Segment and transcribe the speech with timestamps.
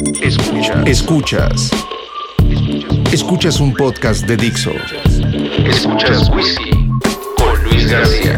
[0.00, 0.86] Escuchas.
[0.86, 1.70] Escuchas.
[3.12, 4.72] Escuchas un podcast de Dixo.
[5.64, 6.70] Escuchas Wisi
[7.36, 8.36] con Luis García.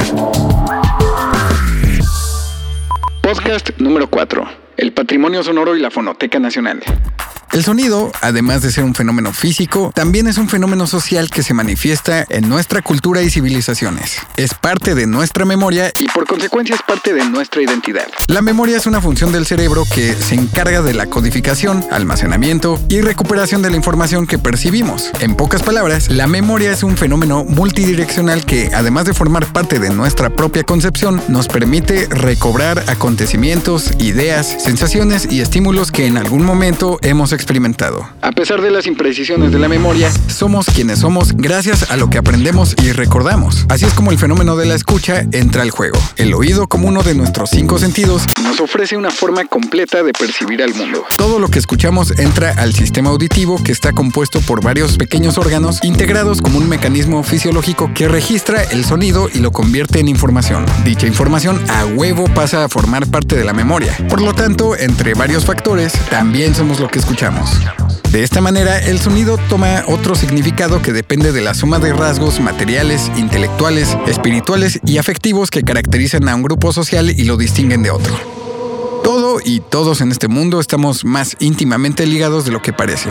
[3.22, 4.46] Podcast número 4.
[4.76, 6.82] El patrimonio sonoro y la Fonoteca Nacional.
[7.52, 11.54] El sonido, además de ser un fenómeno físico, también es un fenómeno social que se
[11.54, 14.18] manifiesta en nuestra cultura y civilizaciones.
[14.36, 18.06] Es parte de nuestra memoria y por consecuencia es parte de nuestra identidad.
[18.26, 23.00] La memoria es una función del cerebro que se encarga de la codificación, almacenamiento y
[23.00, 25.10] recuperación de la información que percibimos.
[25.20, 29.90] En pocas palabras, la memoria es un fenómeno multidireccional que, además de formar parte de
[29.90, 36.98] nuestra propia concepción, nos permite recobrar acontecimientos, ideas, sensaciones y estímulos que en algún momento
[37.02, 38.08] hemos experimentado.
[38.22, 42.18] A pesar de las imprecisiones de la memoria, somos quienes somos gracias a lo que
[42.18, 43.66] aprendemos y recordamos.
[43.68, 45.98] Así es como el fenómeno de la escucha entra al juego.
[46.16, 50.62] El oído, como uno de nuestros cinco sentidos, nos ofrece una forma completa de percibir
[50.62, 51.04] al mundo.
[51.16, 55.82] Todo lo que escuchamos entra al sistema auditivo que está compuesto por varios pequeños órganos
[55.84, 60.64] integrados como un mecanismo fisiológico que registra el sonido y lo convierte en información.
[60.84, 63.96] Dicha información a huevo pasa a formar parte de la memoria.
[64.08, 67.25] Por lo tanto, entre varios factores, también somos lo que escuchamos.
[68.12, 72.40] De esta manera, el sonido toma otro significado que depende de la suma de rasgos
[72.40, 77.90] materiales, intelectuales, espirituales y afectivos que caracterizan a un grupo social y lo distinguen de
[77.90, 78.14] otro.
[79.02, 83.10] Todo y todos en este mundo estamos más íntimamente ligados de lo que parece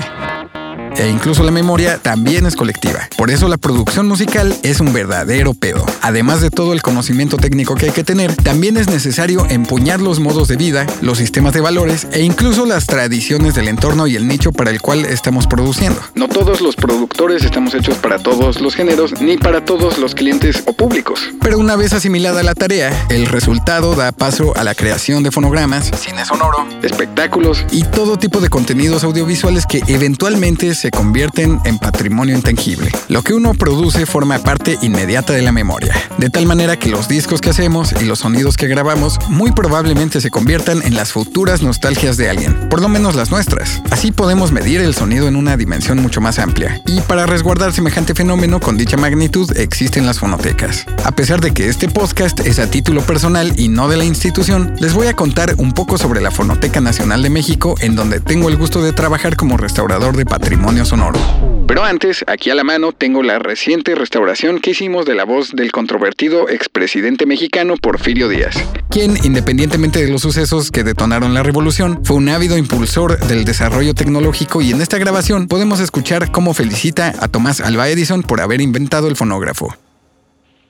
[0.97, 3.09] e incluso la memoria también es colectiva.
[3.17, 5.85] Por eso la producción musical es un verdadero pedo.
[6.01, 10.19] Además de todo el conocimiento técnico que hay que tener, también es necesario empuñar los
[10.19, 14.27] modos de vida, los sistemas de valores e incluso las tradiciones del entorno y el
[14.27, 15.99] nicho para el cual estamos produciendo.
[16.15, 20.63] No todos los productores estamos hechos para todos los géneros ni para todos los clientes
[20.65, 21.19] o públicos.
[21.41, 25.91] Pero una vez asimilada la tarea, el resultado da paso a la creación de fonogramas,
[25.97, 31.79] cine sonoro, espectáculos y todo tipo de contenidos audiovisuales que eventualmente se se convierten en
[31.79, 32.91] patrimonio intangible.
[33.07, 37.07] Lo que uno produce forma parte inmediata de la memoria, de tal manera que los
[37.07, 41.63] discos que hacemos y los sonidos que grabamos muy probablemente se conviertan en las futuras
[41.63, 43.81] nostalgias de alguien, por lo menos las nuestras.
[43.89, 46.79] Así podemos medir el sonido en una dimensión mucho más amplia.
[46.85, 50.85] Y para resguardar semejante fenómeno con dicha magnitud existen las fonotecas.
[51.03, 54.75] A pesar de que este podcast es a título personal y no de la institución,
[54.79, 58.49] les voy a contar un poco sobre la Fonoteca Nacional de México, en donde tengo
[58.49, 61.19] el gusto de trabajar como restaurador de patrimonio sonoro.
[61.67, 65.51] Pero antes, aquí a la mano, tengo la reciente restauración que hicimos de la voz
[65.51, 68.55] del controvertido expresidente mexicano Porfirio Díaz,
[68.89, 73.93] quien, independientemente de los sucesos que detonaron la revolución, fue un ávido impulsor del desarrollo
[73.93, 78.61] tecnológico y en esta grabación podemos escuchar cómo felicita a Tomás Alba Edison por haber
[78.61, 79.75] inventado el fonógrafo.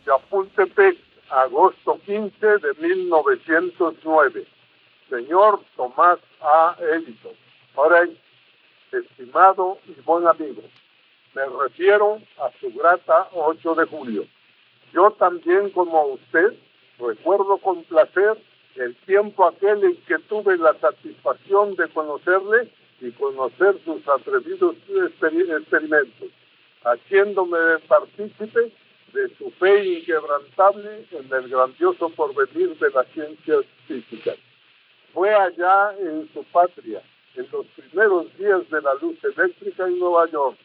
[0.06, 0.98] Chapultepec,
[1.30, 4.46] agosto 15 de 1909.
[5.10, 6.76] Señor Tomás A.
[6.96, 7.32] Edison.
[7.76, 8.08] Ahora
[8.91, 10.62] estimado y buen amigo.
[11.34, 14.25] Me refiero a su grata 8 de julio.
[14.94, 16.53] Yo también, como usted,
[16.97, 18.38] recuerdo con placer
[18.75, 22.69] el tiempo aquel en que tuve la satisfacción de conocerle
[23.01, 26.29] y conocer sus atrevidos experimentos,
[26.84, 27.57] haciéndome
[27.88, 28.72] partícipe
[29.13, 34.38] de su fe inquebrantable en el grandioso porvenir de las ciencias físicas.
[35.13, 37.02] Fue allá en su patria,
[37.35, 37.66] en los
[37.96, 40.58] primeros días de la luz eléctrica en Nueva York.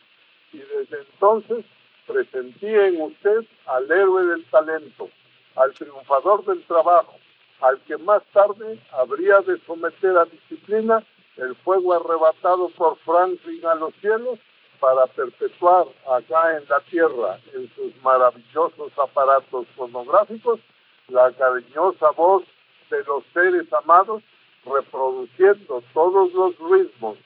[0.52, 1.64] Y desde entonces
[2.04, 5.08] presentí en usted al héroe del talento,
[5.54, 7.14] al triunfador del trabajo,
[7.60, 11.04] al que más tarde habría de someter a disciplina
[11.36, 14.40] el fuego arrebatado por Franklin a los cielos
[14.80, 20.58] para perpetuar acá en la tierra, en sus maravillosos aparatos fonográficos,
[21.06, 22.42] la cariñosa voz
[22.90, 24.20] de los seres amados
[24.64, 27.18] reproduciendo todos los ritmos,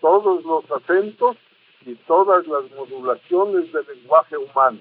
[0.00, 1.36] todos los acentos
[1.84, 4.80] y todas las modulaciones del lenguaje humano.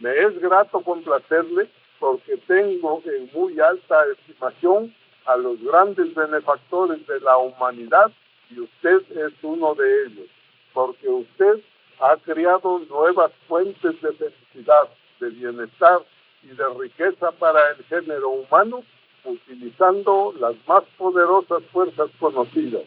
[0.00, 1.68] Me es grato complacerle
[1.98, 4.94] porque tengo en muy alta estimación
[5.26, 8.12] a los grandes benefactores de la humanidad
[8.50, 10.28] y usted es uno de ellos,
[10.72, 11.60] porque usted
[12.00, 14.88] ha creado nuevas fuentes de felicidad,
[15.20, 16.00] de bienestar
[16.42, 18.84] y de riqueza para el género humano
[19.24, 22.82] utilizando las más poderosas fuerzas conocidas,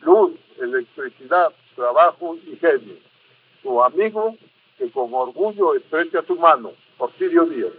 [0.00, 2.96] luz, electricidad, trabajo y genio.
[3.62, 4.36] Su amigo
[4.78, 7.72] que con orgullo estrecha su mano, Porfirio Díaz.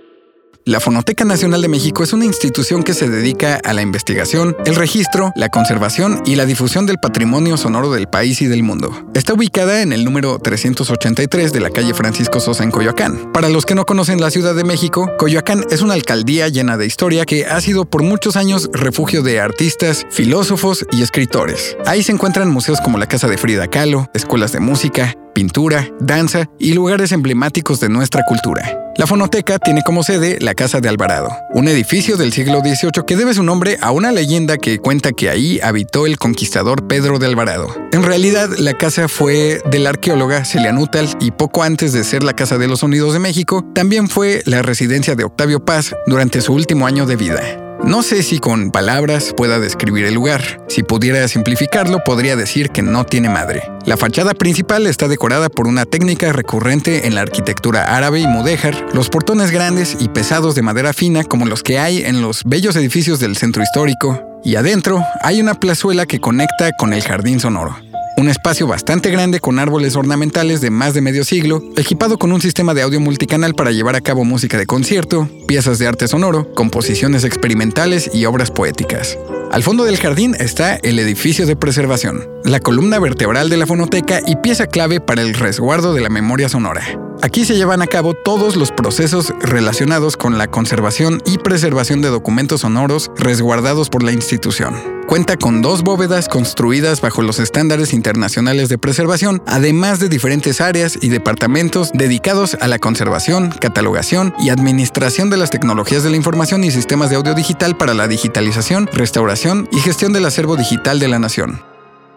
[0.63, 4.75] La Fonoteca Nacional de México es una institución que se dedica a la investigación, el
[4.75, 9.05] registro, la conservación y la difusión del patrimonio sonoro del país y del mundo.
[9.13, 13.31] Está ubicada en el número 383 de la calle Francisco Sosa en Coyoacán.
[13.33, 16.85] Para los que no conocen la Ciudad de México, Coyoacán es una alcaldía llena de
[16.85, 21.75] historia que ha sido por muchos años refugio de artistas, filósofos y escritores.
[21.85, 26.49] Ahí se encuentran museos como la Casa de Frida Kahlo, escuelas de música, pintura, danza
[26.57, 28.79] y lugares emblemáticos de nuestra cultura.
[28.97, 33.17] La fonoteca tiene como sede la Casa de Alvarado, un edificio del siglo XVIII que
[33.17, 37.27] debe su nombre a una leyenda que cuenta que ahí habitó el conquistador Pedro de
[37.27, 37.67] Alvarado.
[37.91, 42.23] En realidad, la casa fue de la arqueóloga Celia Utal y poco antes de ser
[42.23, 46.39] la Casa de los Sonidos de México, también fue la residencia de Octavio Paz durante
[46.39, 47.64] su último año de vida.
[47.85, 50.59] No sé si con palabras pueda describir el lugar.
[50.67, 53.61] Si pudiera simplificarlo, podría decir que no tiene madre.
[53.85, 58.87] La fachada principal está decorada por una técnica recurrente en la arquitectura árabe y mudéjar,
[58.93, 62.75] los portones grandes y pesados de madera fina como los que hay en los bellos
[62.75, 67.77] edificios del centro histórico, y adentro hay una plazuela que conecta con el jardín sonoro.
[68.25, 72.41] Un espacio bastante grande con árboles ornamentales de más de medio siglo, equipado con un
[72.41, 76.51] sistema de audio multicanal para llevar a cabo música de concierto, piezas de arte sonoro,
[76.55, 79.19] composiciones experimentales y obras poéticas.
[79.51, 84.19] Al fondo del jardín está el edificio de preservación, la columna vertebral de la fonoteca
[84.25, 87.04] y pieza clave para el resguardo de la memoria sonora.
[87.25, 92.09] Aquí se llevan a cabo todos los procesos relacionados con la conservación y preservación de
[92.09, 94.75] documentos sonoros resguardados por la institución.
[95.07, 100.99] Cuenta con dos bóvedas construidas bajo los estándares internacionales de preservación, además de diferentes áreas
[101.01, 106.63] y departamentos dedicados a la conservación, catalogación y administración de las tecnologías de la información
[106.63, 111.07] y sistemas de audio digital para la digitalización, restauración y gestión del acervo digital de
[111.07, 111.74] la nación.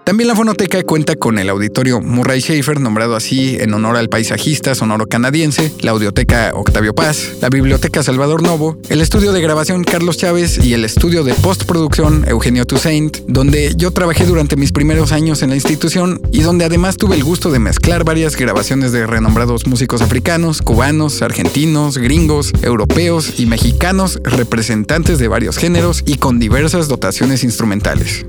[0.09, 4.75] También la fonoteca cuenta con el auditorio Murray Schaefer, nombrado así en honor al paisajista
[4.75, 10.17] sonoro canadiense, la audioteca Octavio Paz, la biblioteca Salvador Novo, el estudio de grabación Carlos
[10.17, 15.43] Chávez y el estudio de postproducción Eugenio Toussaint, donde yo trabajé durante mis primeros años
[15.43, 19.67] en la institución y donde además tuve el gusto de mezclar varias grabaciones de renombrados
[19.67, 26.89] músicos africanos, cubanos, argentinos, gringos, europeos y mexicanos, representantes de varios géneros y con diversas
[26.89, 28.25] dotaciones instrumentales.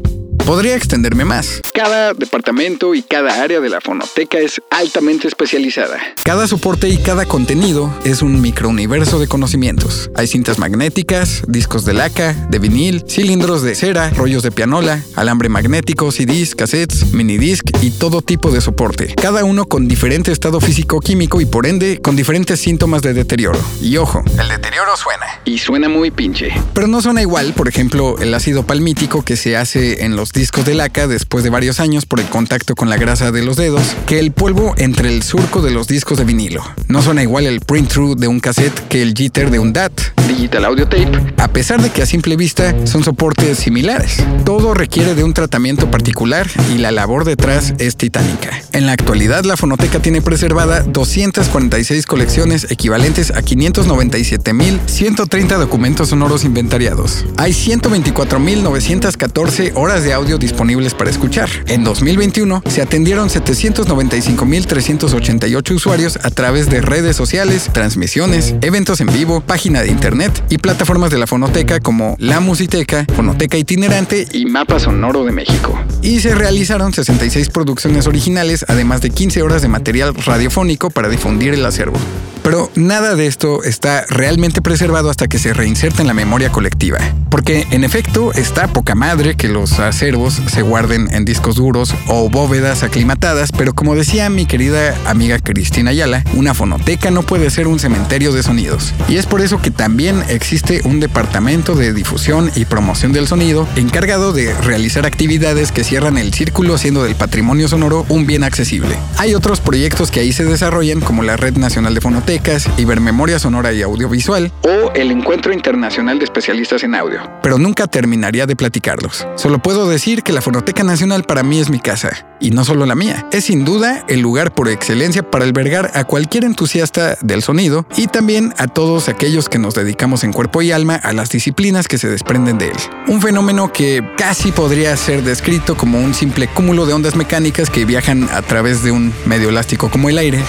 [0.49, 1.61] Podría extenderme más.
[1.75, 5.99] Cada departamento y cada área de la fonoteca es altamente especializada.
[6.23, 10.09] Cada soporte y cada contenido es un microuniverso de conocimientos.
[10.15, 15.49] Hay cintas magnéticas, discos de laca, de vinil, cilindros de cera, rollos de pianola, alambre
[15.49, 19.13] magnético, CDs, cassettes, minidisc y todo tipo de soporte.
[19.21, 23.59] Cada uno con diferente estado físico-químico y por ende con diferentes síntomas de deterioro.
[23.83, 25.27] Y ojo, el deterioro suena.
[25.45, 26.51] Y suena muy pinche.
[26.73, 30.63] Pero no suena igual, por ejemplo, el ácido palmítico que se hace en los discos
[30.63, 33.83] de laca después de varios años por el contacto con la grasa de los dedos
[34.05, 36.63] que el polvo entre el surco de los discos de vinilo.
[36.87, 39.91] No suena igual el print-through de un cassette que el jitter de un DAT,
[40.29, 44.23] Digital Audio Tape, a pesar de que a simple vista son soportes similares.
[44.45, 48.61] Todo requiere de un tratamiento particular y la labor detrás es titánica.
[48.71, 57.25] En la actualidad, la fonoteca tiene preservada 246 colecciones equivalentes a 597.130 documentos sonoros inventariados.
[57.35, 61.49] Hay 124.914 horas de audio disponibles para escuchar.
[61.67, 69.41] En 2021 se atendieron 795.388 usuarios a través de redes sociales, transmisiones, eventos en vivo,
[69.41, 74.79] página de internet y plataformas de la Fonoteca como La Musiteca, Fonoteca Itinerante y Mapa
[74.79, 75.79] Sonoro de México.
[76.01, 81.53] Y se realizaron 66 producciones originales, además de 15 horas de material radiofónico para difundir
[81.53, 81.97] el acervo.
[82.43, 86.99] Pero nada de esto está realmente preservado hasta que se reinserta en la memoria colectiva.
[87.29, 92.29] Porque en efecto está poca madre que los acervos se guarden en discos duros o
[92.29, 97.67] bóvedas aclimatadas, pero como decía mi querida amiga Cristina Ayala, una fonoteca no puede ser
[97.67, 98.93] un cementerio de sonidos.
[99.07, 103.67] Y es por eso que también existe un departamento de difusión y promoción del sonido
[103.75, 108.97] encargado de realizar actividades que cierran el círculo haciendo del patrimonio sonoro un bien accesible.
[109.17, 112.28] Hay otros proyectos que ahí se desarrollan como la Red Nacional de Fonotecas,
[112.77, 117.21] Ibermemoria Sonora y Audiovisual o el Encuentro Internacional de Especialistas en Audio.
[117.41, 119.27] Pero nunca terminaría de platicarlos.
[119.33, 122.27] Solo puedo decir que la Fonoteca Nacional para mí es mi casa.
[122.39, 123.25] Y no solo la mía.
[123.31, 128.05] Es sin duda el lugar por excelencia para albergar a cualquier entusiasta del sonido y
[128.05, 131.97] también a todos aquellos que nos dedicamos en cuerpo y alma a las disciplinas que
[131.97, 132.77] se desprenden de él.
[133.07, 137.85] Un fenómeno que casi podría ser descrito como un simple cúmulo de ondas mecánicas que
[137.85, 140.43] viajan a través de un medio elástico como el aire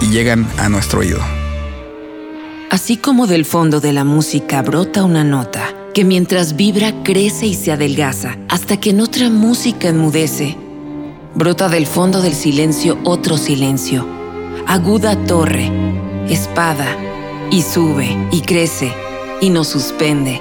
[0.00, 1.20] y llegan a nuestro oído.
[2.70, 7.54] Así como del fondo de la música brota una nota, que mientras vibra crece y
[7.54, 10.56] se adelgaza, hasta que en otra música enmudece,
[11.34, 14.06] brota del fondo del silencio otro silencio,
[14.66, 15.70] aguda torre,
[16.28, 16.96] espada,
[17.50, 18.92] y sube y crece,
[19.42, 20.40] y nos suspende.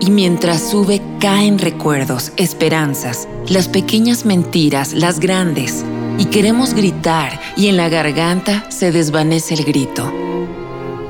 [0.00, 5.84] Y mientras sube caen recuerdos, esperanzas, las pequeñas mentiras, las grandes.
[6.18, 10.12] Y queremos gritar y en la garganta se desvanece el grito.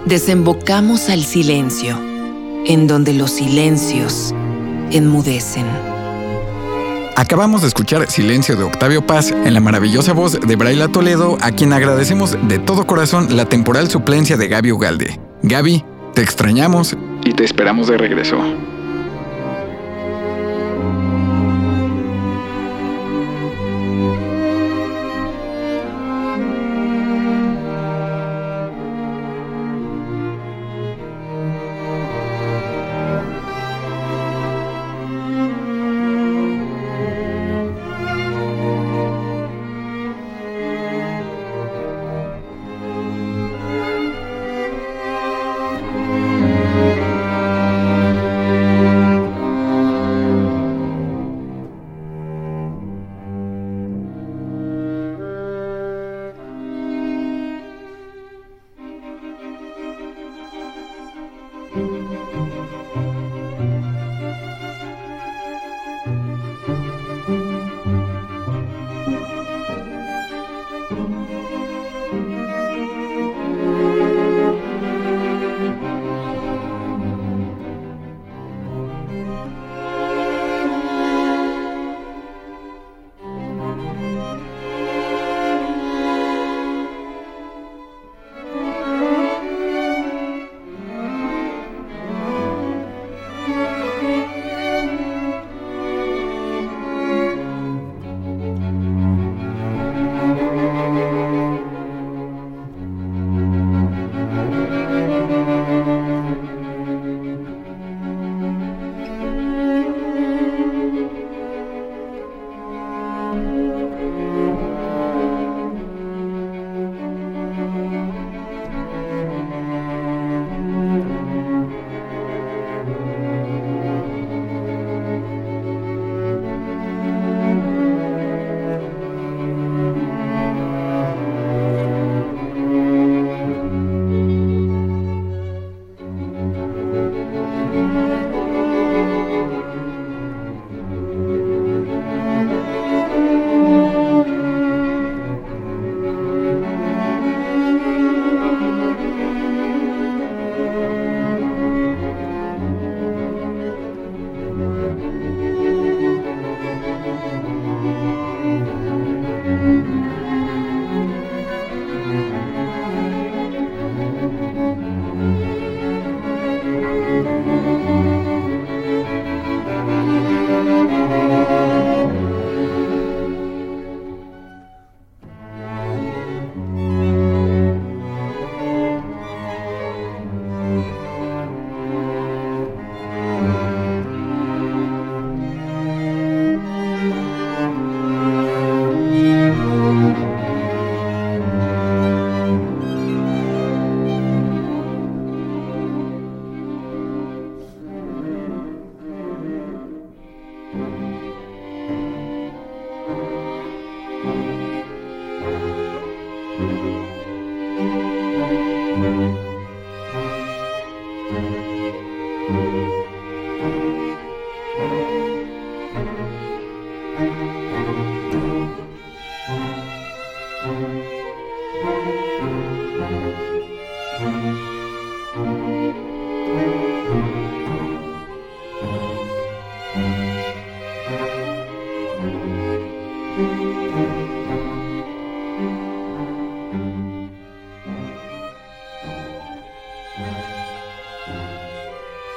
[0.07, 1.99] Desembocamos al silencio,
[2.67, 4.35] en donde los silencios
[4.91, 5.67] enmudecen.
[7.17, 11.53] Acabamos de escuchar Silencio de Octavio Paz en la maravillosa voz de Braila Toledo, a
[11.53, 15.21] quien agradecemos de todo corazón la temporal suplencia de Gaby Ugalde.
[15.43, 18.39] Gaby, te extrañamos y te esperamos de regreso.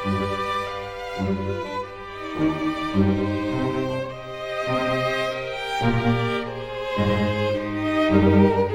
[0.05, 0.19] thank
[8.69, 8.74] you.